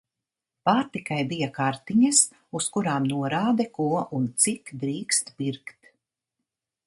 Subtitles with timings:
[0.67, 2.21] Pārtikai bija "kartiņas",
[2.59, 3.89] uz kurām norāde, ko
[4.21, 5.93] un cik drīkst pirkt.